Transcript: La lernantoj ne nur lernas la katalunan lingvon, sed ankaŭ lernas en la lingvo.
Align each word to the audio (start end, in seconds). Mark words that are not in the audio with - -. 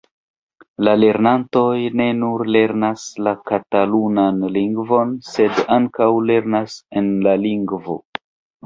La 0.85 0.93
lernantoj 1.01 1.73
ne 1.99 2.07
nur 2.21 2.43
lernas 2.55 3.05
la 3.29 3.35
katalunan 3.53 4.43
lingvon, 4.57 5.15
sed 5.31 5.63
ankaŭ 5.79 6.13
lernas 6.33 6.85
en 7.03 7.17
la 7.29 7.41
lingvo. 7.47 8.03